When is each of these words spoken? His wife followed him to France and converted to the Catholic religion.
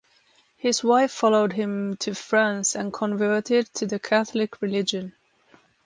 His 0.57 0.83
wife 0.83 1.11
followed 1.11 1.53
him 1.53 1.95
to 1.97 2.15
France 2.15 2.75
and 2.75 2.91
converted 2.91 3.71
to 3.75 3.85
the 3.85 3.99
Catholic 3.99 4.59
religion. 4.59 5.13